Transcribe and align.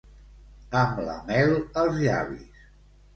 Amb 0.79 1.01
la 1.09 1.17
mel 1.27 1.53
als 1.83 1.99
llavis. 1.99 2.65